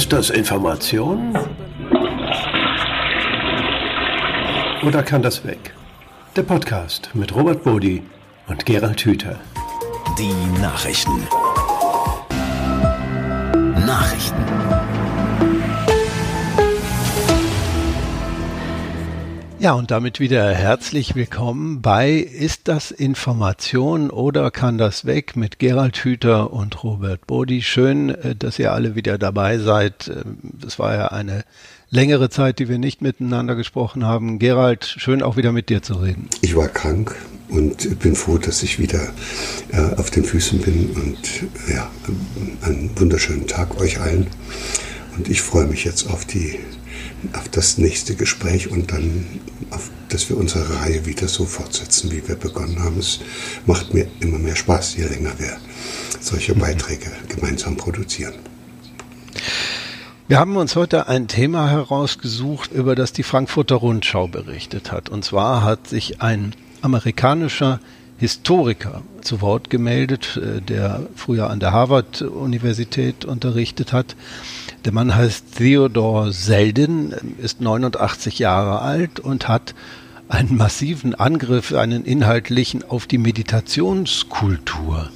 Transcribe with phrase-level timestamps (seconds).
[0.00, 1.36] Ist das Information?
[4.82, 5.74] Oder kann das weg?
[6.34, 8.02] Der Podcast mit Robert Bodi
[8.48, 9.38] und Gerald Hüther.
[10.18, 11.20] Die Nachrichten.
[19.60, 25.58] Ja, und damit wieder herzlich willkommen bei Ist das Information oder kann das weg mit
[25.58, 27.60] Gerald Hüther und Robert Bodi.
[27.60, 30.10] Schön, äh, dass ihr alle wieder dabei seid.
[30.66, 31.44] Es äh, war ja eine
[31.90, 34.38] längere Zeit, die wir nicht miteinander gesprochen haben.
[34.38, 36.30] Gerald, schön auch wieder mit dir zu reden.
[36.40, 37.14] Ich war krank
[37.50, 39.12] und bin froh, dass ich wieder
[39.72, 41.90] äh, auf den Füßen bin und ja,
[42.62, 44.26] einen wunderschönen Tag euch allen.
[45.18, 46.60] Und ich freue mich jetzt auf die
[47.32, 49.26] auf das nächste Gespräch und dann,
[49.70, 52.98] auf, dass wir unsere Reihe wieder so fortsetzen, wie wir begonnen haben.
[52.98, 53.20] Es
[53.66, 55.56] macht mir immer mehr Spaß, je länger wir
[56.20, 56.60] solche mhm.
[56.60, 58.34] Beiträge gemeinsam produzieren.
[60.28, 65.08] Wir haben uns heute ein Thema herausgesucht, über das die Frankfurter Rundschau berichtet hat.
[65.08, 67.80] Und zwar hat sich ein amerikanischer
[68.20, 74.14] Historiker zu Wort gemeldet, äh, der früher an der Harvard-Universität unterrichtet hat.
[74.86, 79.74] Der Mann heißt Theodor Selden, ist 89 Jahre alt und hat
[80.28, 85.10] einen massiven Angriff, einen inhaltlichen auf die Meditationskultur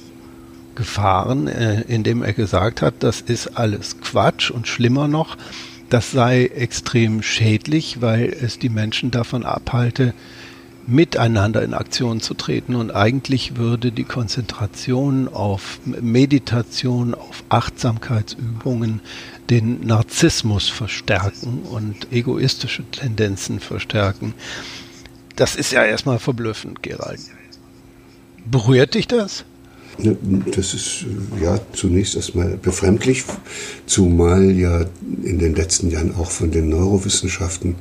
[0.75, 5.35] gefahren, äh, indem er gesagt hat, das ist alles Quatsch und schlimmer noch,
[5.89, 10.13] das sei extrem schädlich, weil es die Menschen davon abhalte,
[10.87, 12.75] miteinander in Aktion zu treten.
[12.75, 19.01] Und eigentlich würde die Konzentration auf Meditation, auf Achtsamkeitsübungen
[19.49, 24.33] den Narzissmus verstärken und egoistische Tendenzen verstärken.
[25.35, 27.19] Das ist ja erstmal verblüffend, Gerald.
[28.45, 29.43] Berührt dich das?
[29.97, 31.05] Das ist
[31.41, 33.23] ja zunächst erstmal befremdlich,
[33.85, 34.85] zumal ja
[35.23, 37.75] in den letzten Jahren auch von den Neurowissenschaften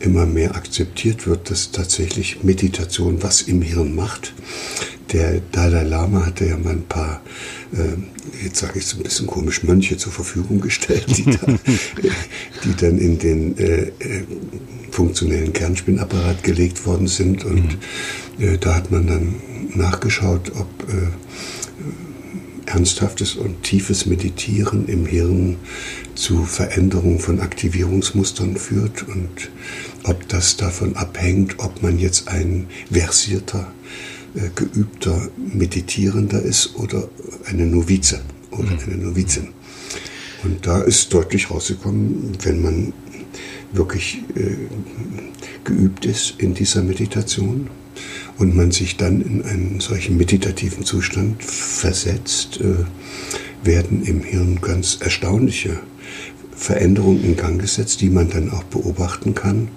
[0.00, 4.34] immer mehr akzeptiert wird, dass tatsächlich Meditation was im Hirn macht.
[5.12, 7.22] Der Dalai Lama hatte ja mal ein paar,
[7.72, 11.58] äh, jetzt sage ich so ein bisschen komisch, Mönche zur Verfügung gestellt, die dann,
[12.64, 14.24] die dann in den äh, äh,
[14.90, 17.44] funktionellen Kernspinnapparat gelegt worden sind.
[17.44, 17.78] Und
[18.38, 18.44] mhm.
[18.44, 19.34] äh, da hat man dann
[19.74, 21.08] nachgeschaut, ob äh,
[22.66, 25.56] ernsthaftes und tiefes Meditieren im Hirn
[26.14, 29.50] zu Veränderung von Aktivierungsmustern führt und
[30.04, 33.72] ob das davon abhängt, ob man jetzt ein versierter,
[34.34, 37.08] äh, geübter Meditierender ist oder
[37.46, 38.78] eine Novize oder mhm.
[38.86, 39.48] eine Novizin.
[40.44, 42.92] Und da ist deutlich rausgekommen, wenn man
[43.72, 44.56] wirklich äh,
[45.64, 47.68] geübt ist in dieser Meditation
[48.38, 52.84] und man sich dann in einen solchen meditativen Zustand versetzt, äh,
[53.66, 55.80] werden im Hirn ganz erstaunliche
[56.54, 59.68] Veränderungen in Gang gesetzt, die man dann auch beobachten kann.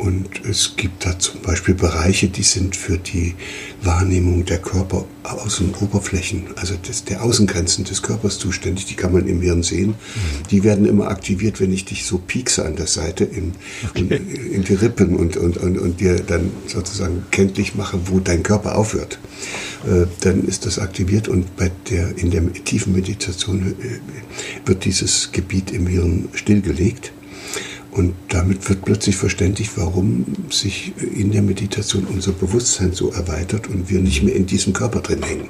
[0.00, 3.34] Und es gibt da zum Beispiel Bereiche, die sind für die
[3.82, 8.86] Wahrnehmung der Körperaußenoberflächen, also des, der Außengrenzen des Körpers zuständig.
[8.86, 9.88] Die kann man im Hirn sehen.
[9.88, 10.48] Mhm.
[10.50, 13.52] Die werden immer aktiviert, wenn ich dich so piekse an der Seite in,
[13.90, 14.06] okay.
[14.16, 18.42] in, in, die Rippen und, und, und, und dir dann sozusagen kenntlich mache, wo dein
[18.42, 19.18] Körper aufhört.
[19.86, 24.00] Äh, dann ist das aktiviert und bei der, in der tiefen Meditation äh,
[24.66, 27.12] wird dieses Gebiet im Hirn stillgelegt.
[27.90, 33.90] Und damit wird plötzlich verständlich, warum sich in der Meditation unser Bewusstsein so erweitert und
[33.90, 35.48] wir nicht mehr in diesem Körper drin hängen.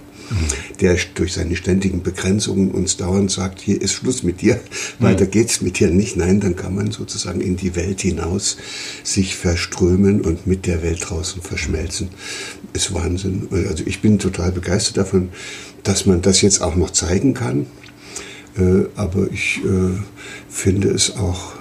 [0.80, 4.60] Der durch seine ständigen Begrenzungen uns dauernd sagt, hier ist Schluss mit dir,
[5.00, 6.16] weiter geht's mit dir nicht.
[6.16, 8.56] Nein, dann kann man sozusagen in die Welt hinaus
[9.02, 12.10] sich verströmen und mit der Welt draußen verschmelzen.
[12.72, 13.48] Ist Wahnsinn.
[13.50, 15.30] Also ich bin total begeistert davon,
[15.82, 17.66] dass man das jetzt auch noch zeigen kann.
[18.56, 19.98] Äh, aber ich äh,
[20.48, 21.54] finde es auch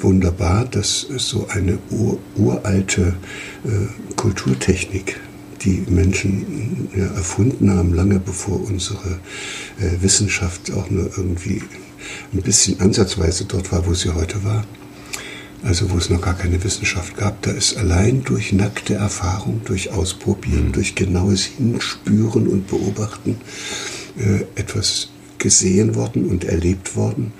[0.00, 3.14] wunderbar, dass so eine ur, uralte
[3.64, 5.20] äh, Kulturtechnik,
[5.62, 9.20] die Menschen ja, erfunden haben, lange bevor unsere
[9.78, 11.62] äh, Wissenschaft auch nur irgendwie
[12.32, 14.64] ein bisschen ansatzweise dort war, wo sie heute war,
[15.62, 19.92] also wo es noch gar keine Wissenschaft gab, da ist allein durch nackte Erfahrung, durch
[19.92, 20.72] Ausprobieren, mhm.
[20.72, 23.36] durch genaues Hinspüren und Beobachten
[24.18, 25.08] äh, etwas
[25.38, 27.32] gesehen worden und erlebt worden,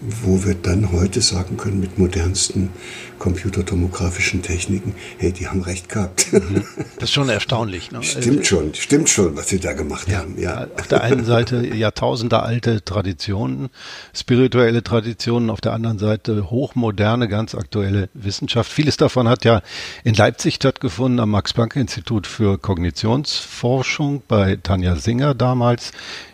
[0.00, 2.70] wo wir dann heute sagen können mit modernsten
[3.18, 6.32] computertomografischen Techniken, hey, die haben recht gehabt.
[6.32, 6.64] Mhm.
[6.96, 7.92] Das ist schon erstaunlich.
[7.92, 8.02] Ne?
[8.02, 10.38] Stimmt schon, stimmt schon, was sie da gemacht ja, haben.
[10.38, 10.66] Ja.
[10.76, 13.68] Auf der einen Seite Jahrtausende alte Traditionen,
[14.14, 18.72] spirituelle Traditionen, auf der anderen Seite hochmoderne, ganz aktuelle Wissenschaft.
[18.72, 19.60] Vieles davon hat ja
[20.02, 25.92] in Leipzig stattgefunden, am Max-Planck-Institut für Kognitionsforschung bei Tanja Singer damals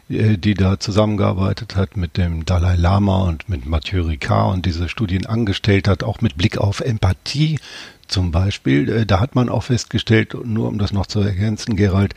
[0.08, 5.26] die da zusammengearbeitet hat mit dem Dalai Lama und mit Mathieu Ricard und diese Studien
[5.26, 7.58] angestellt hat, auch mit Blick auf Empathie
[8.06, 8.88] zum Beispiel.
[8.88, 12.14] Äh, da hat man auch festgestellt, nur um das noch zu ergänzen, Gerald,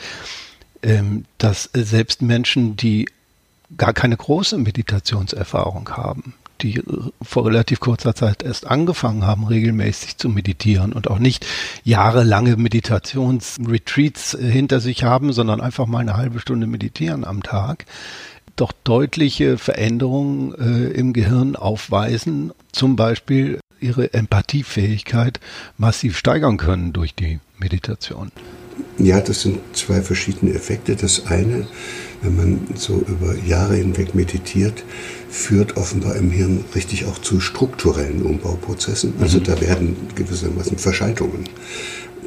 [0.84, 3.08] ähm, dass selbst Menschen, die
[3.78, 6.82] gar keine große Meditationserfahrung haben, die
[7.22, 11.46] vor relativ kurzer Zeit erst angefangen haben, regelmäßig zu meditieren und auch nicht
[11.84, 17.86] jahrelange Meditationsretreats hinter sich haben, sondern einfach mal eine halbe Stunde meditieren am Tag,
[18.56, 25.40] doch deutliche Veränderungen äh, im Gehirn aufweisen, zum Beispiel ihre Empathiefähigkeit
[25.78, 28.32] massiv steigern können durch die Meditation.
[28.98, 30.96] Ja, das sind zwei verschiedene Effekte.
[30.96, 31.68] Das eine,
[32.22, 34.84] wenn man so über Jahre hinweg meditiert,
[35.30, 39.14] führt offenbar im Hirn richtig auch zu strukturellen Umbauprozessen.
[39.22, 39.44] Also mhm.
[39.44, 41.46] da werden gewissermaßen Verschaltungen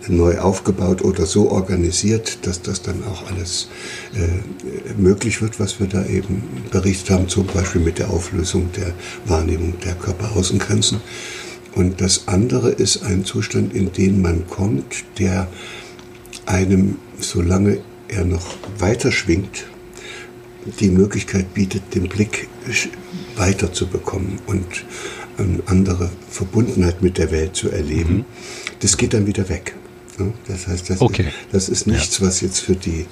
[0.08, 3.68] neu aufgebaut oder so organisiert, dass das dann auch alles
[4.14, 8.92] äh, möglich wird, was wir da eben berichtet haben, zum Beispiel mit der Auflösung der
[9.26, 11.00] Wahrnehmung der Körperaußengrenzen.
[11.74, 15.48] Und das andere ist ein Zustand, in den man kommt, der
[16.46, 17.78] einem, solange
[18.08, 19.66] er noch weiter schwingt,
[20.80, 22.48] die Möglichkeit bietet, den Blick
[23.36, 24.66] weiter zu bekommen und
[25.38, 28.18] eine andere Verbundenheit mit der Welt zu erleben.
[28.18, 28.24] Mhm.
[28.80, 29.74] Das geht dann wieder weg.
[30.46, 31.22] Das heißt, das, okay.
[31.22, 32.26] ist, das ist nichts, ja.
[32.26, 33.06] was jetzt für die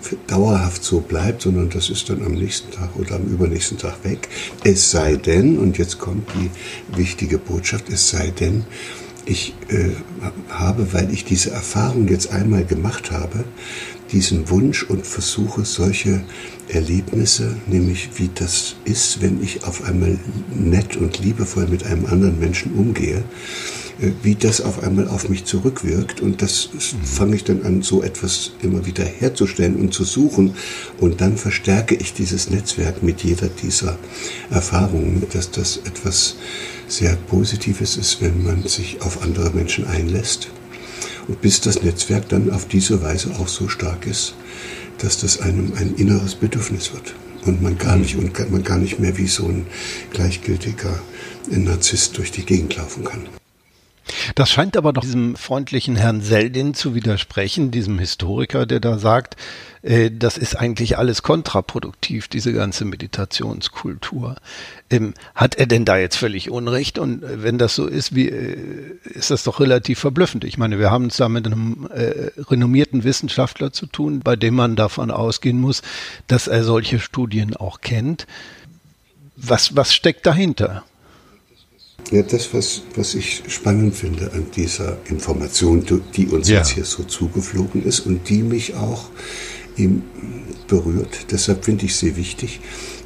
[0.00, 4.04] für dauerhaft so bleibt, sondern das ist dann am nächsten Tag oder am übernächsten Tag
[4.04, 4.28] weg.
[4.62, 6.50] Es sei denn, und jetzt kommt die
[6.96, 8.64] wichtige Botschaft, es sei denn,
[9.24, 9.90] ich äh,
[10.48, 13.44] habe, weil ich diese Erfahrung jetzt einmal gemacht habe,
[14.12, 16.22] diesen Wunsch und versuche solche
[16.68, 20.18] Erlebnisse, nämlich wie das ist, wenn ich auf einmal
[20.54, 23.24] nett und liebevoll mit einem anderen Menschen umgehe,
[24.00, 26.20] äh, wie das auf einmal auf mich zurückwirkt.
[26.20, 26.68] Und das
[27.04, 30.54] fange ich dann an, so etwas immer wieder herzustellen und zu suchen.
[30.98, 33.98] Und dann verstärke ich dieses Netzwerk mit jeder dieser
[34.50, 36.36] Erfahrungen, dass das etwas
[36.88, 40.48] sehr Positives ist, wenn man sich auf andere Menschen einlässt.
[41.28, 44.34] Und bis das Netzwerk dann auf diese Weise auch so stark ist,
[44.98, 47.14] dass das einem ein inneres Bedürfnis wird.
[47.44, 49.66] Und man gar nicht, und man gar nicht mehr wie so ein
[50.10, 50.98] gleichgültiger
[51.48, 53.28] Narzisst durch die Gegend laufen kann.
[54.34, 59.36] Das scheint aber doch diesem freundlichen Herrn Seldin zu widersprechen, diesem Historiker, der da sagt,
[59.82, 64.36] äh, das ist eigentlich alles kontraproduktiv, diese ganze Meditationskultur.
[64.90, 66.98] Ähm, hat er denn da jetzt völlig Unrecht?
[66.98, 68.56] Und äh, wenn das so ist, wie, äh,
[69.04, 70.44] ist das doch relativ verblüffend.
[70.44, 74.54] Ich meine, wir haben es da mit einem äh, renommierten Wissenschaftler zu tun, bei dem
[74.54, 75.82] man davon ausgehen muss,
[76.28, 78.26] dass er solche Studien auch kennt.
[79.36, 80.84] Was, was steckt dahinter?
[82.12, 85.84] Ja, das, was, was ich spannend finde an dieser Information,
[86.14, 86.58] die uns ja.
[86.58, 89.10] jetzt hier so zugeflogen ist und die mich auch
[89.76, 90.02] ihm
[90.68, 92.60] berührt, deshalb finde ich sie wichtig,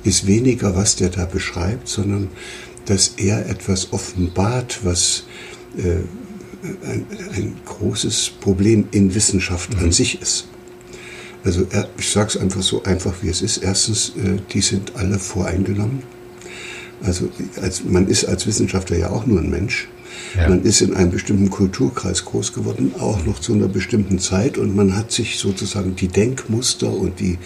[0.04, 2.28] ist weniger, was der da beschreibt, sondern
[2.84, 5.24] dass er etwas offenbart, was
[5.78, 6.02] äh,
[6.86, 9.84] ein, ein, großes Problem in Wissenschaft mhm.
[9.84, 10.46] an sich ist.
[11.42, 13.58] Also er, ich sage es einfach so einfach, wie es ist.
[13.58, 16.02] Erstens, äh, die sind alle voreingenommen
[17.02, 17.28] also
[17.60, 19.88] als, man ist als Wissenschaftler ja auch nur ein Mensch.
[20.36, 20.48] Ja.
[20.48, 24.74] Man ist in einem bestimmten Kulturkreis groß geworden, auch noch zu einer bestimmten Zeit und
[24.76, 27.38] man hat sich sozusagen die Denkmuster und die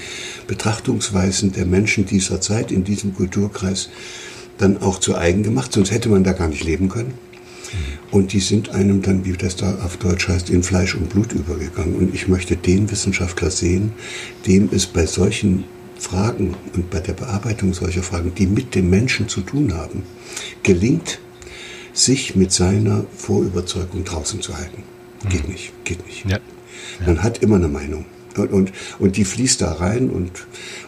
[0.47, 3.89] Betrachtungsweisen der Menschen dieser Zeit in diesem Kulturkreis
[4.59, 7.09] dann auch zu eigen gemacht, sonst hätte man da gar nicht leben können.
[7.75, 8.17] Mhm.
[8.17, 11.33] Und die sind einem dann, wie das da auf Deutsch heißt, in Fleisch und Blut
[11.33, 11.97] übergegangen.
[11.97, 13.93] Und ich möchte den Wissenschaftler sehen,
[14.47, 15.65] dem es bei solchen
[15.99, 20.03] Fragen und bei der Bearbeitung solcher Fragen, die mit dem Menschen zu tun haben,
[20.63, 21.21] gelingt,
[21.93, 24.83] sich mit seiner Vorüberzeugung draußen zu halten.
[25.29, 25.53] Geht mhm.
[25.53, 26.25] nicht, geht nicht.
[26.25, 26.39] Ja.
[27.01, 27.07] Ja.
[27.07, 28.05] Man hat immer eine Meinung.
[28.37, 30.33] Und, und, und die fließt da rein und,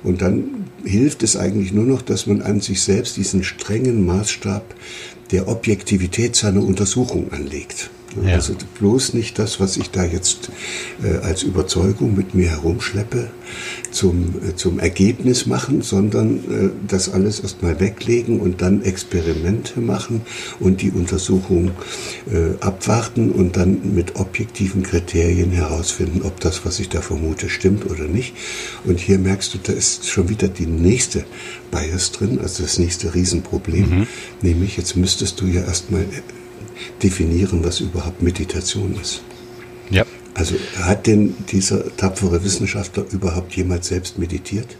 [0.03, 4.75] und dann hilft es eigentlich nur noch, dass man an sich selbst diesen strengen Maßstab
[5.31, 7.91] der Objektivität seiner Untersuchung anlegt.
[8.25, 8.35] Ja.
[8.35, 10.51] Also bloß nicht das, was ich da jetzt
[11.03, 13.31] äh, als Überzeugung mit mir herumschleppe,
[13.91, 20.23] zum, äh, zum Ergebnis machen, sondern äh, das alles erstmal weglegen und dann Experimente machen
[20.61, 21.73] und die Untersuchung
[22.31, 27.91] äh, abwarten und dann mit objektiven Kriterien herausfinden, ob das, was ich da vermute, stimmt
[27.91, 28.35] oder nicht.
[28.85, 31.25] Und hier merkst du, da ist schon wieder die nächste
[31.71, 34.07] Bias drin, also das nächste Riesenproblem, mhm.
[34.43, 36.23] nämlich jetzt müsstest du ja erstmal äh,
[37.03, 39.23] definieren, was überhaupt Meditation ist.
[39.91, 40.05] Ja.
[40.35, 44.77] Also hat denn dieser tapfere Wissenschaftler überhaupt jemals selbst meditiert?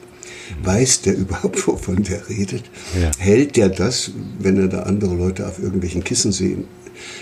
[0.63, 2.65] Weiß der überhaupt, wovon der redet?
[3.01, 3.11] Ja.
[3.19, 6.65] Hält der das, wenn er da andere Leute auf irgendwelchen Kissen sehen,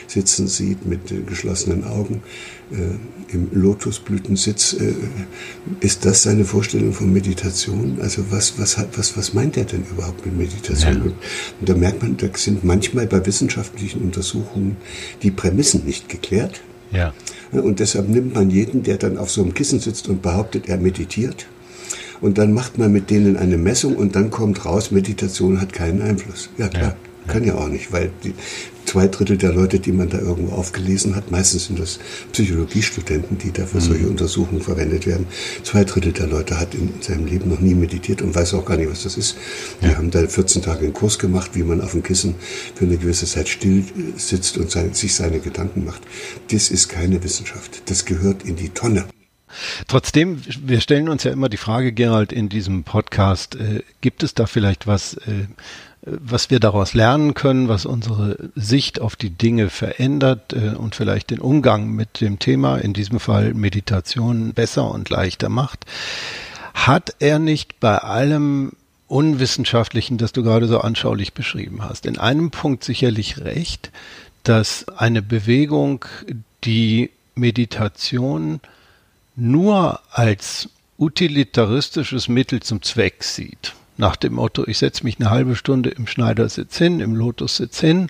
[0.07, 2.23] sitzen sieht mit äh, geschlossenen Augen
[2.71, 4.75] äh, im Lotusblütensitz.
[4.75, 4.95] Äh,
[5.81, 7.99] ist das seine Vorstellung von Meditation?
[8.01, 10.97] Also was, was, was, was meint er denn überhaupt mit Meditation?
[10.97, 11.13] Ja.
[11.61, 14.77] Und da merkt man, da sind manchmal bei wissenschaftlichen Untersuchungen
[15.23, 16.63] die Prämissen nicht geklärt.
[16.93, 17.13] Ja.
[17.51, 20.77] Und deshalb nimmt man jeden, der dann auf so einem Kissen sitzt und behauptet, er
[20.79, 21.47] meditiert.
[22.25, 26.01] Und dann macht man mit denen eine Messung und dann kommt raus, Meditation hat keinen
[26.01, 26.49] Einfluss.
[26.57, 26.97] Ja klar.
[27.27, 27.31] Ja.
[27.31, 28.33] Kann ja auch nicht, weil die
[28.87, 31.99] zwei Drittel der Leute, die man da irgendwo aufgelesen hat, meistens sind das
[32.33, 33.83] Psychologiestudenten, die da für mhm.
[33.83, 35.27] solche Untersuchungen verwendet werden.
[35.65, 38.79] Zwei Drittel der Leute hat in seinem Leben noch nie meditiert und weiß auch gar
[38.79, 39.37] nicht, was das ist.
[39.83, 39.97] Die ja.
[39.99, 42.37] haben da 14 Tage einen Kurs gemacht, wie man auf dem Kissen
[42.75, 46.01] für eine gewisse Zeit still äh, sitzt und sich seine Gedanken macht.
[46.51, 47.83] Das ist keine Wissenschaft.
[47.85, 49.05] Das gehört in die Tonne.
[49.89, 54.35] Trotzdem, wir stellen uns ja immer die Frage, Gerald, in diesem Podcast, äh, gibt es
[54.35, 55.47] da vielleicht was, äh,
[56.03, 61.31] was wir daraus lernen können, was unsere Sicht auf die Dinge verändert äh, und vielleicht
[61.31, 65.87] den Umgang mit dem Thema, in diesem Fall Meditation, besser und leichter macht.
[66.75, 68.73] Hat er nicht bei allem
[69.07, 73.91] Unwissenschaftlichen, das du gerade so anschaulich beschrieben hast, in einem Punkt sicherlich recht,
[74.43, 76.05] dass eine Bewegung,
[76.65, 78.61] die Meditation
[79.37, 85.57] nur als utilitaristisches Mittel zum Zweck sieht, nach dem Motto, ich setze mich eine halbe
[85.57, 88.09] Stunde im Schneidersitz hin, im Lotussitz hin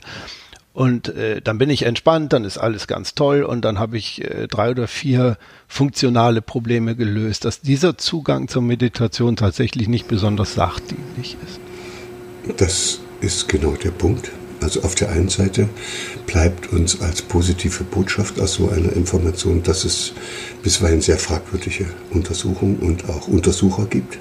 [0.74, 4.24] und äh, dann bin ich entspannt, dann ist alles ganz toll und dann habe ich
[4.24, 5.38] äh, drei oder vier
[5.68, 12.58] funktionale Probleme gelöst, dass dieser Zugang zur Meditation tatsächlich nicht besonders sachdienlich ist.
[12.58, 14.30] Das ist genau der Punkt.
[14.60, 15.68] Also auf der einen Seite
[16.26, 20.12] bleibt uns als positive Botschaft aus so einer Information, dass es
[20.62, 24.18] bisweilen sehr fragwürdige Untersuchungen und auch Untersucher gibt.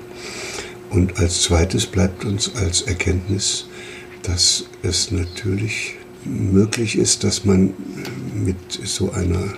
[0.90, 3.68] Und als zweites bleibt uns als Erkenntnis,
[4.22, 7.74] dass es natürlich möglich ist, dass man
[8.34, 9.54] mit so einer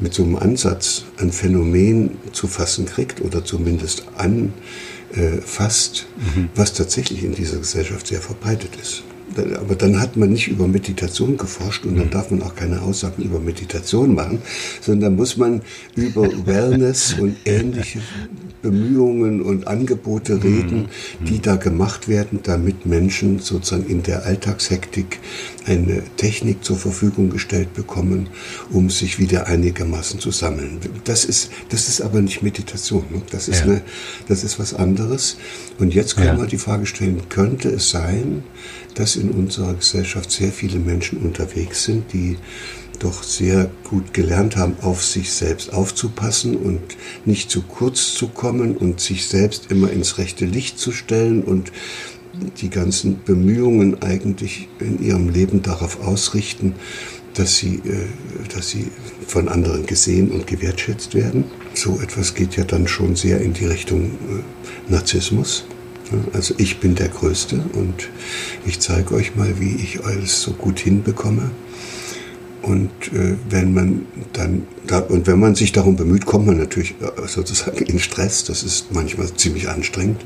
[0.00, 6.50] mit so einem Ansatz ein Phänomen zu fassen kriegt oder zumindest anfasst, mhm.
[6.54, 9.02] was tatsächlich in dieser Gesellschaft sehr verbreitet ist
[9.36, 12.10] aber dann hat man nicht über Meditation geforscht und dann mhm.
[12.10, 14.38] darf man auch keine Aussagen über Meditation machen,
[14.80, 15.62] sondern muss man
[15.94, 18.00] über Wellness und ähnliche
[18.62, 20.42] Bemühungen und Angebote mhm.
[20.42, 20.88] reden,
[21.20, 25.20] die da gemacht werden, damit Menschen sozusagen in der Alltagshektik
[25.66, 28.28] eine Technik zur Verfügung gestellt bekommen,
[28.70, 30.78] um sich wieder einigermaßen zu sammeln.
[31.04, 33.04] Das ist, das ist aber nicht Meditation.
[33.10, 33.22] Ne?
[33.30, 33.64] Das ist ja.
[33.64, 33.82] eine,
[34.28, 35.36] das ist was anderes.
[35.78, 36.34] Und jetzt kann ja.
[36.34, 38.42] man die Frage stellen, könnte es sein,
[38.94, 42.38] dass in unserer Gesellschaft sehr viele Menschen unterwegs sind, die
[42.98, 46.80] doch sehr gut gelernt haben, auf sich selbst aufzupassen und
[47.24, 51.72] nicht zu kurz zu kommen und sich selbst immer ins rechte Licht zu stellen und
[52.60, 56.74] die ganzen Bemühungen eigentlich in ihrem Leben darauf ausrichten,
[57.34, 58.06] dass sie, äh,
[58.54, 58.88] dass sie
[59.26, 61.44] von anderen gesehen und gewertschätzt werden.
[61.74, 65.64] So etwas geht ja dann schon sehr in die Richtung äh, Narzissmus.
[66.32, 68.08] Also ich bin der Größte und
[68.66, 71.50] ich zeige euch mal, wie ich alles so gut hinbekomme.
[72.62, 76.96] Und äh, wenn man dann da, und wenn man sich darum bemüht, kommt man natürlich
[77.00, 78.44] äh, sozusagen in Stress.
[78.44, 80.24] Das ist manchmal ziemlich anstrengend.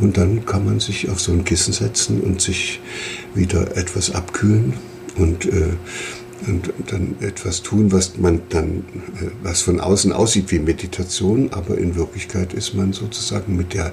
[0.00, 2.80] Und dann kann man sich auf so ein Kissen setzen und sich
[3.34, 4.74] wieder etwas abkühlen
[5.16, 5.74] und äh,
[6.46, 8.84] und dann etwas tun, was man dann,
[9.20, 13.92] äh, was von außen aussieht wie Meditation, aber in Wirklichkeit ist man sozusagen mit der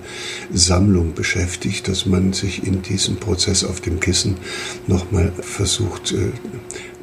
[0.53, 4.37] Sammlung beschäftigt, dass man sich in diesem Prozess auf dem Kissen
[4.87, 6.31] nochmal versucht äh,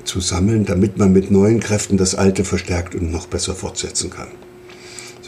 [0.04, 4.28] zu sammeln, damit man mit neuen Kräften das Alte verstärkt und noch besser fortsetzen kann.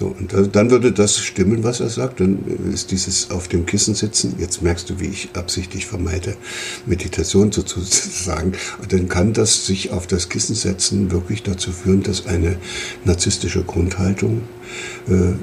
[0.00, 2.20] So, und dann würde das stimmen, was er sagt.
[2.20, 2.38] Dann
[2.72, 6.36] ist dieses auf dem Kissen sitzen, jetzt merkst du, wie ich absichtlich vermeide,
[6.86, 8.52] Meditation sozusagen,
[8.88, 12.56] dann kann das sich auf das Kissen setzen wirklich dazu führen, dass eine
[13.04, 14.40] narzisstische Grundhaltung
[15.06, 15.34] äh,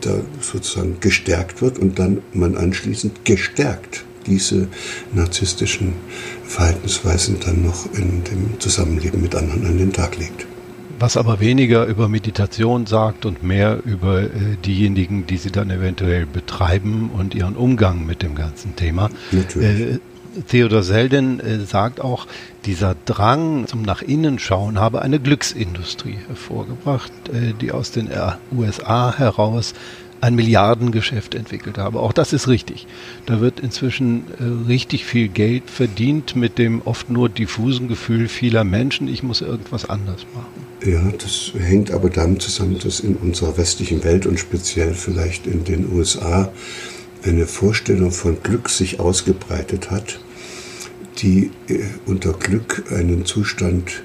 [0.00, 4.68] da sozusagen gestärkt wird und dann man anschließend gestärkt diese
[5.12, 5.92] narzisstischen
[6.46, 10.46] Verhaltensweisen dann noch in dem Zusammenleben mit anderen an den Tag legt
[10.98, 14.28] was aber weniger über Meditation sagt und mehr über äh,
[14.64, 19.10] diejenigen, die sie dann eventuell betreiben und ihren Umgang mit dem ganzen Thema.
[19.32, 19.98] Äh,
[20.48, 22.26] Theodor Selden äh, sagt auch,
[22.64, 28.08] dieser Drang zum nach innen schauen habe eine Glücksindustrie hervorgebracht, äh, die aus den
[28.52, 29.74] USA heraus
[30.24, 32.00] ein Milliardengeschäft entwickelt habe.
[32.00, 32.86] Auch das ist richtig.
[33.26, 38.64] Da wird inzwischen äh, richtig viel Geld verdient mit dem oft nur diffusen Gefühl vieler
[38.64, 40.64] Menschen, ich muss irgendwas anders machen.
[40.90, 45.64] Ja, das hängt aber damit zusammen, dass in unserer westlichen Welt und speziell vielleicht in
[45.64, 46.50] den USA
[47.22, 50.20] eine Vorstellung von Glück sich ausgebreitet hat,
[51.18, 54.02] die äh, unter Glück einen Zustand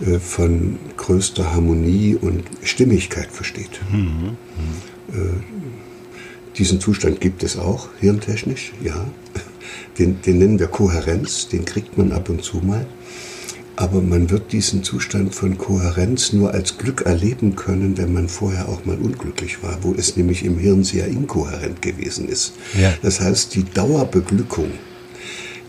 [0.00, 3.80] äh, von größter Harmonie und Stimmigkeit versteht.
[3.92, 3.98] Mhm.
[3.98, 4.36] Mhm.
[6.56, 9.06] Diesen Zustand gibt es auch, hirntechnisch, ja.
[9.98, 12.86] Den, den nennen wir Kohärenz, den kriegt man ab und zu mal.
[13.76, 18.70] Aber man wird diesen Zustand von Kohärenz nur als Glück erleben können, wenn man vorher
[18.70, 22.54] auch mal unglücklich war, wo es nämlich im Hirn sehr inkohärent gewesen ist.
[22.78, 22.94] Ja.
[23.02, 24.85] Das heißt, die Dauerbeglückung, äh,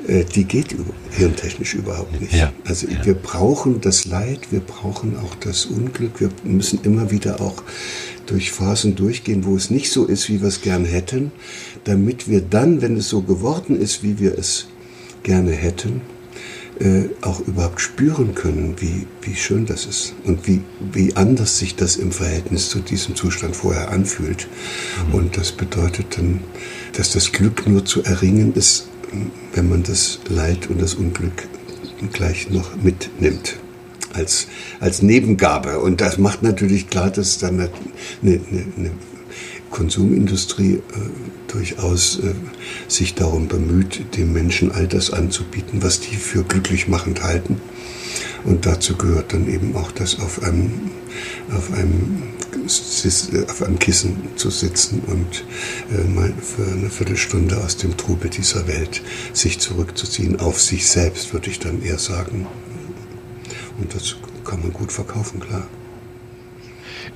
[0.08, 0.76] die geht
[1.12, 2.34] hirntechnisch überhaupt nicht.
[2.34, 2.54] Ja.
[2.66, 3.06] Also ja.
[3.06, 7.62] wir brauchen das Leid, wir brauchen auch das Unglück, wir müssen immer wieder auch
[8.26, 11.32] durch Phasen durchgehen, wo es nicht so ist, wie wir es gern hätten,
[11.84, 14.68] damit wir dann, wenn es so geworden ist, wie wir es
[15.24, 16.02] gerne hätten,
[16.80, 20.62] äh, auch überhaupt spüren können, wie, wie schön das ist und wie,
[20.94, 24.48] wie anders sich das im Verhältnis zu diesem Zustand vorher anfühlt.
[25.08, 25.16] Mhm.
[25.16, 26.42] Und das bedeutet dann,
[26.94, 28.88] dass das Glück nur zu erringen ist,
[29.54, 31.48] wenn man das Leid und das Unglück
[32.14, 33.58] gleich noch mitnimmt
[34.14, 34.48] als,
[34.80, 35.80] als Nebengabe.
[35.80, 37.70] Und das macht natürlich klar, dass dann eine,
[38.22, 38.42] eine,
[38.78, 38.92] eine
[39.72, 40.82] Konsumindustrie äh,
[41.48, 42.34] durchaus äh,
[42.88, 47.60] sich darum bemüht, den Menschen all das anzubieten, was die für glücklich machend halten.
[48.44, 50.72] Und dazu gehört dann eben auch das auf einem,
[51.56, 52.24] auf einem,
[53.48, 55.44] auf einem Kissen zu sitzen und
[55.92, 59.02] äh, mal für eine Viertelstunde aus dem Trubel dieser Welt
[59.34, 62.48] sich zurückzuziehen, auf sich selbst, würde ich dann eher sagen.
[63.80, 65.68] Und das kann man gut verkaufen, klar.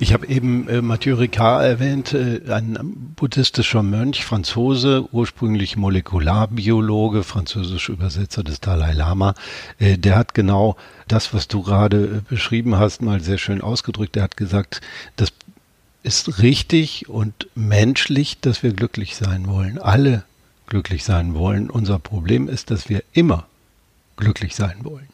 [0.02, 2.76] Ich habe eben äh, Mathieu Ricard erwähnt, äh, ein
[3.14, 9.36] buddhistischer Mönch, Franzose, ursprünglich Molekularbiologe, französischer Übersetzer des Dalai Lama.
[9.78, 10.74] Äh, der hat genau
[11.06, 14.16] das, was du gerade äh, beschrieben hast, mal sehr schön ausgedrückt.
[14.16, 14.80] Er hat gesagt,
[15.14, 15.32] das
[16.02, 19.78] ist richtig und menschlich, dass wir glücklich sein wollen.
[19.78, 20.24] Alle
[20.66, 21.70] glücklich sein wollen.
[21.70, 23.46] Unser Problem ist, dass wir immer
[24.16, 25.11] glücklich sein wollen.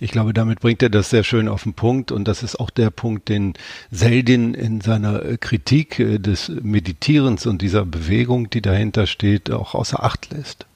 [0.00, 2.70] Ich glaube, damit bringt er das sehr schön auf den Punkt und das ist auch
[2.70, 3.54] der Punkt, den
[3.92, 9.74] Seldin in seiner äh, Kritik äh, des Meditierens und dieser Bewegung, die dahinter steht, auch
[9.74, 10.66] außer Acht lässt.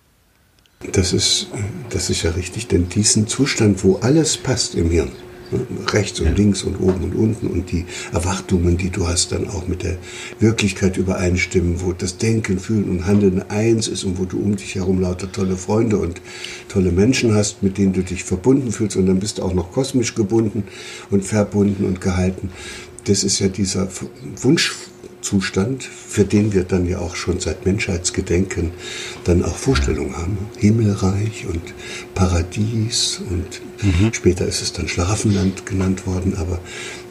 [0.93, 1.49] Das ist,
[1.91, 5.11] das ist ja richtig, denn diesen Zustand, wo alles passt im Hirn,
[5.93, 9.67] rechts und links und oben und unten und die Erwartungen, die du hast, dann auch
[9.67, 9.97] mit der
[10.41, 14.75] Wirklichkeit übereinstimmen, wo das Denken, Fühlen und Handeln eins ist und wo du um dich
[14.75, 16.21] herum lauter tolle Freunde und
[16.69, 19.73] tolle Menschen hast, mit denen du dich verbunden fühlst und dann bist du auch noch
[19.73, 20.65] kosmisch gebunden
[21.11, 22.51] und verbunden und gehalten.
[23.05, 23.89] Das ist ja dieser
[24.43, 24.75] Wunsch
[25.21, 28.71] Zustand, für den wir dann ja auch schon seit Menschheitsgedenken
[29.25, 30.39] dann auch Vorstellungen haben.
[30.57, 31.63] Himmelreich und
[32.15, 34.13] Paradies und mhm.
[34.13, 36.61] später ist es dann Schlafenland genannt worden, aber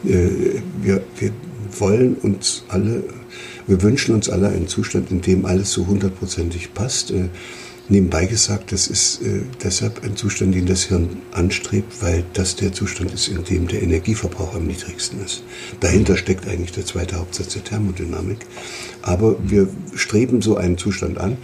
[0.04, 1.32] äh, wir, wir
[1.78, 3.04] wollen uns alle,
[3.66, 7.10] wir wünschen uns alle einen Zustand, in dem alles so hundertprozentig passt.
[7.10, 7.28] Äh,
[7.90, 12.72] Nebenbei gesagt, das ist äh, deshalb ein Zustand, den das Hirn anstrebt, weil das der
[12.72, 15.42] Zustand ist, in dem der Energieverbrauch am niedrigsten ist.
[15.80, 18.38] Dahinter steckt eigentlich der zweite Hauptsatz der Thermodynamik.
[19.00, 21.38] Aber wir streben so einen Zustand an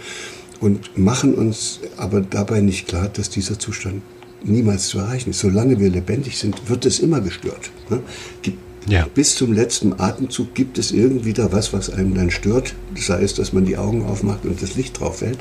[0.59, 4.03] und machen uns aber dabei nicht klar, dass dieser Zustand
[4.43, 5.39] niemals zu erreichen ist.
[5.39, 7.71] Solange wir lebendig sind, wird es immer gestört.
[7.89, 8.01] Ne?
[8.43, 9.07] Gibt ja.
[9.13, 12.75] Bis zum letzten Atemzug gibt es irgendwie da was, was einem dann stört.
[12.95, 15.39] Sei es, dass man die Augen aufmacht und das Licht drauf fällt.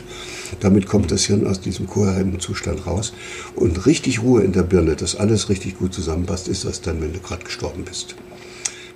[0.61, 3.13] Damit kommt das Hirn aus diesem kohärenten Zustand raus.
[3.55, 7.13] Und richtig Ruhe in der Birne, dass alles richtig gut zusammenpasst, ist das dann, wenn
[7.13, 8.15] du gerade gestorben bist.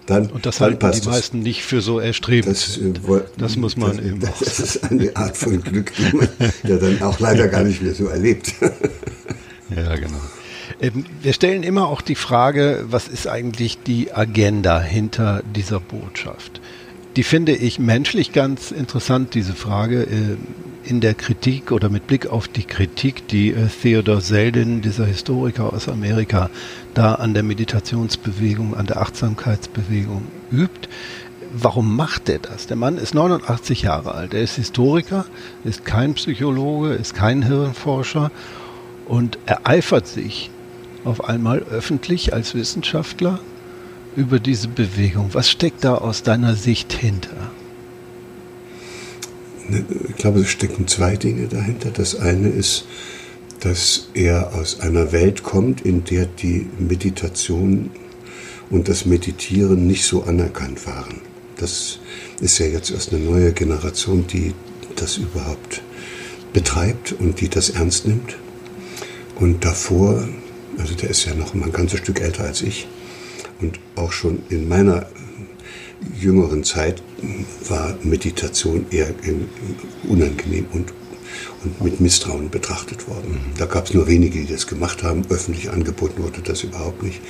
[0.07, 2.51] Dann, und das halten die meisten nicht für so erstrebend.
[2.51, 2.93] Das, äh,
[3.37, 4.39] das muss man das, eben auch.
[4.39, 6.29] Das ist eine Art von Glück, die man
[6.63, 8.55] ja dann auch leider gar nicht mehr so erlebt.
[9.69, 10.21] ja, genau.
[10.81, 16.61] Ähm, wir stellen immer auch die Frage, was ist eigentlich die Agenda hinter dieser Botschaft?
[17.17, 20.37] Die finde ich menschlich ganz interessant, diese Frage äh,
[20.85, 25.73] in der Kritik oder mit Blick auf die Kritik, die äh, Theodor Seldin, dieser Historiker
[25.73, 26.49] aus Amerika,
[26.95, 30.89] da an der Meditationsbewegung, an der Achtsamkeitsbewegung übt.
[31.53, 32.67] Warum macht er das?
[32.67, 35.25] Der Mann ist 89 Jahre alt, er ist Historiker,
[35.65, 38.31] ist kein Psychologe, ist kein Hirnforscher
[39.07, 40.51] und ereifert sich
[41.09, 43.41] auf einmal öffentlich als Wissenschaftler
[44.15, 45.31] über diese Bewegung.
[45.33, 47.51] Was steckt da aus deiner Sicht hinter?
[49.69, 51.91] Ne, ich glaube, es stecken zwei Dinge dahinter.
[51.91, 52.87] Das eine ist,
[53.61, 57.91] dass er aus einer Welt kommt, in der die Meditation
[58.71, 61.23] und das Meditieren nicht so anerkannt waren.
[61.57, 61.99] Das
[62.41, 64.55] ist ja jetzt erst eine neue Generation, die
[64.97, 65.83] das überhaupt
[66.53, 68.37] betreibt und die das ernst nimmt.
[69.37, 70.29] Und davor
[70.79, 72.87] also der ist ja noch mal ein ganzes Stück älter als ich.
[73.61, 75.07] Und auch schon in meiner
[76.19, 77.03] jüngeren Zeit
[77.69, 79.13] war Meditation eher
[80.09, 80.93] unangenehm und
[81.65, 83.41] und mit Misstrauen betrachtet worden.
[83.59, 85.23] Da gab es nur wenige, die das gemacht haben.
[85.29, 87.21] Öffentlich angeboten wurde das überhaupt nicht.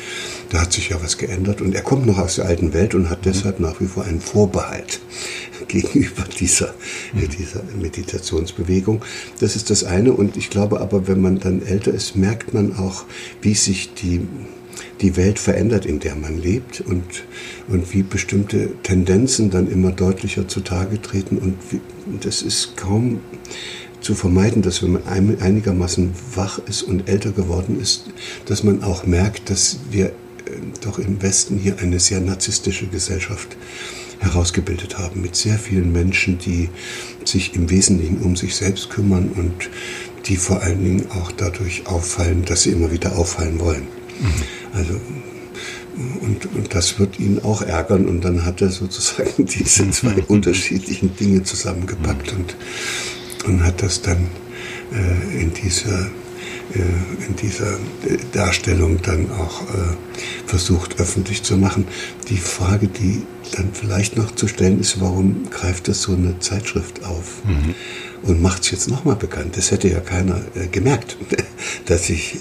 [0.51, 3.11] Da hat sich ja was geändert und er kommt noch aus der alten Welt und
[3.11, 5.01] hat deshalb nach wie vor einen Vorbehalt
[5.69, 6.75] gegenüber dieser,
[7.15, 9.03] dieser Meditationsbewegung.
[9.41, 12.77] Das ist das eine und ich glaube aber, wenn man dann älter ist, merkt man
[12.77, 13.05] auch,
[13.43, 14.27] wie sich die
[15.01, 17.05] die Welt verändert, in der man lebt und,
[17.69, 21.39] und wie bestimmte Tendenzen dann immer deutlicher zutage treten.
[21.39, 21.81] Und wie,
[22.21, 23.21] das ist kaum
[24.01, 28.07] zu vermeiden, dass wenn man einigermaßen wach ist und älter geworden ist,
[28.47, 30.13] dass man auch merkt, dass wir äh,
[30.83, 33.57] doch im Westen hier eine sehr narzisstische Gesellschaft
[34.21, 36.69] herausgebildet haben, mit sehr vielen Menschen, die
[37.25, 39.71] sich im Wesentlichen um sich selbst kümmern und
[40.27, 43.87] die vor allen Dingen auch dadurch auffallen, dass sie immer wieder auffallen wollen.
[44.21, 44.43] Mhm.
[44.73, 45.01] Also
[46.21, 48.07] und, und das wird ihn auch ärgern.
[48.07, 52.57] Und dann hat er sozusagen diese zwei unterschiedlichen Dinge zusammengepackt und,
[53.47, 54.29] und hat das dann
[54.93, 56.11] äh, in dieser
[56.75, 57.79] in dieser
[58.33, 59.97] Darstellung dann auch äh,
[60.47, 61.87] versucht öffentlich zu machen.
[62.29, 63.23] Die Frage, die
[63.57, 67.43] dann vielleicht noch zu stellen ist, warum greift das so eine Zeitschrift auf?
[67.45, 67.75] Mhm
[68.23, 69.57] und macht es jetzt nochmal bekannt.
[69.57, 71.17] Das hätte ja keiner äh, gemerkt,
[71.87, 72.39] dass sich äh,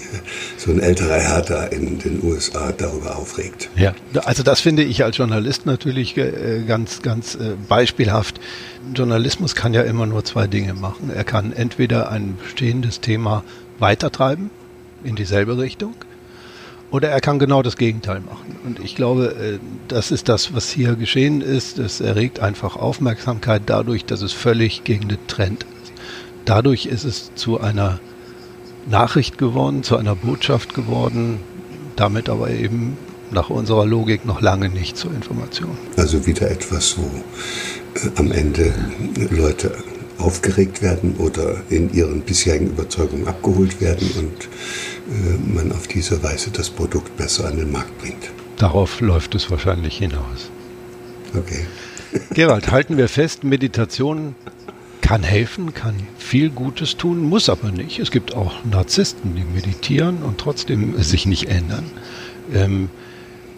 [0.56, 3.68] so ein älterer Herr da in den USA darüber aufregt.
[3.76, 8.40] Ja, also das finde ich als Journalist natürlich äh, ganz, ganz äh, beispielhaft.
[8.94, 11.10] Journalismus kann ja immer nur zwei Dinge machen.
[11.14, 13.44] Er kann entweder ein bestehendes Thema
[13.78, 14.50] weitertreiben
[15.04, 15.94] in dieselbe Richtung
[16.90, 18.56] oder er kann genau das Gegenteil machen.
[18.64, 21.78] Und ich glaube, äh, das ist das, was hier geschehen ist.
[21.78, 25.92] Es erregt einfach Aufmerksamkeit dadurch, dass es völlig gegen den Trend ist.
[26.44, 28.00] Dadurch ist es zu einer
[28.88, 31.40] Nachricht geworden, zu einer Botschaft geworden,
[31.96, 32.96] damit aber eben
[33.30, 35.76] nach unserer Logik noch lange nicht zur Information.
[35.96, 38.72] Also wieder etwas, wo äh, am Ende
[39.30, 39.76] Leute
[40.18, 44.48] aufgeregt werden oder in ihren bisherigen Überzeugungen abgeholt werden und
[45.14, 48.30] äh, man auf diese Weise das Produkt besser an den Markt bringt.
[48.56, 50.50] Darauf läuft es wahrscheinlich hinaus.
[51.36, 51.66] Okay.
[52.34, 54.34] Gerald, halten wir fest, Meditation
[55.00, 57.98] kann helfen, kann viel Gutes tun, muss aber nicht.
[57.98, 61.90] Es gibt auch Narzissten, die meditieren und trotzdem sich nicht ändern.
[62.52, 62.90] Ähm,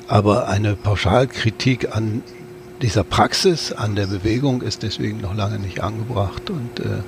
[0.06, 2.22] aber eine Pauschalkritik an
[2.82, 7.02] dieser Praxis, an der Bewegung ist deswegen noch lange nicht angebracht und äh,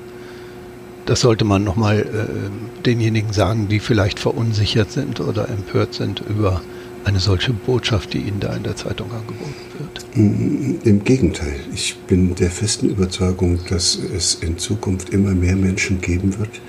[1.06, 6.60] das sollte man nochmal äh, denjenigen sagen, die vielleicht verunsichert sind oder empört sind über
[7.04, 10.16] eine solche Botschaft, die Ihnen da in der Zeitung angeboten wird.
[10.16, 16.00] Mm, Im Gegenteil, ich bin der festen Überzeugung, dass es in Zukunft immer mehr Menschen
[16.00, 16.60] geben wird,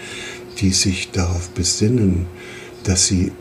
[0.59, 2.25] die sich darauf besinnen,
[2.83, 3.31] dass sie,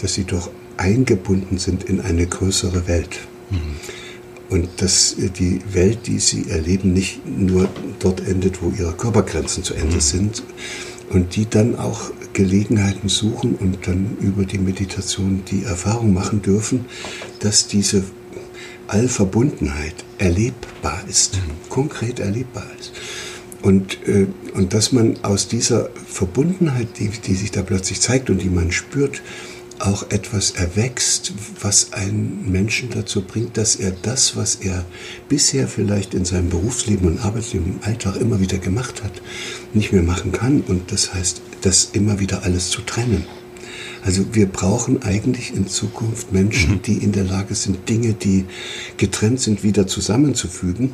[0.00, 3.18] dass sie doch eingebunden sind in eine größere Welt.
[3.50, 4.03] Mhm
[4.50, 9.74] und dass die Welt, die sie erleben, nicht nur dort endet, wo ihre Körpergrenzen zu
[9.74, 10.00] Ende mhm.
[10.00, 10.42] sind
[11.10, 16.86] und die dann auch Gelegenheiten suchen und dann über die Meditation die Erfahrung machen dürfen,
[17.40, 18.04] dass diese
[18.88, 21.70] Allverbundenheit erlebbar ist, mhm.
[21.70, 22.92] konkret erlebbar ist.
[23.62, 28.42] Und, äh, und dass man aus dieser Verbundenheit, die, die sich da plötzlich zeigt und
[28.42, 29.22] die man spürt,
[29.84, 34.84] auch etwas erwächst, was einen Menschen dazu bringt, dass er das, was er
[35.28, 39.12] bisher vielleicht in seinem Berufsleben und Arbeitsleben im Alltag immer wieder gemacht hat,
[39.74, 40.62] nicht mehr machen kann.
[40.62, 43.26] Und das heißt, das immer wieder alles zu trennen.
[44.02, 46.82] Also wir brauchen eigentlich in Zukunft Menschen, mhm.
[46.82, 48.44] die in der Lage sind, Dinge, die
[48.96, 50.92] getrennt sind, wieder zusammenzufügen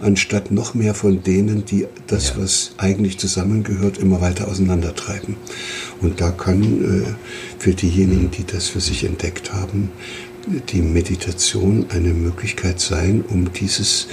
[0.00, 2.38] anstatt noch mehr von denen, die das, ja.
[2.38, 5.36] was eigentlich zusammengehört, immer weiter auseinandertreiben.
[6.00, 7.14] Und da kann äh,
[7.58, 9.90] für diejenigen, die das für sich entdeckt haben,
[10.70, 14.08] die Meditation eine Möglichkeit sein, um dieses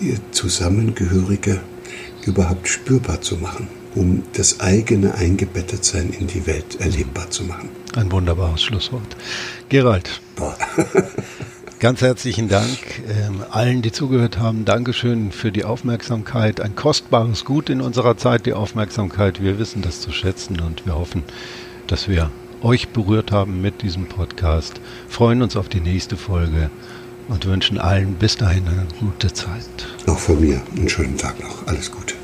[0.00, 1.60] äh, Zusammengehörige
[2.26, 7.68] überhaupt spürbar zu machen, um das eigene Eingebettetsein in die Welt erlebbar zu machen.
[7.94, 9.16] Ein wunderbares Schlusswort.
[9.68, 10.20] Gerald.
[11.78, 14.64] Ganz herzlichen Dank ähm, allen, die zugehört haben.
[14.64, 16.62] Dankeschön für die Aufmerksamkeit.
[16.62, 19.42] Ein kostbares Gut in unserer Zeit, die Aufmerksamkeit.
[19.42, 21.22] Wir wissen das zu schätzen und wir hoffen,
[21.86, 22.30] dass wir
[22.62, 24.80] euch berührt haben mit diesem Podcast.
[25.06, 26.70] Freuen uns auf die nächste Folge
[27.28, 29.86] und wünschen allen bis dahin eine gute Zeit.
[30.06, 31.66] Auch von mir einen schönen Tag noch.
[31.66, 32.14] Alles Gute.